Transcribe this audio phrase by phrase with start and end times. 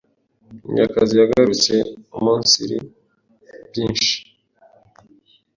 [0.65, 1.73] Munyakazi yagarutse
[2.17, 2.77] umunsiri
[3.69, 4.15] byinshi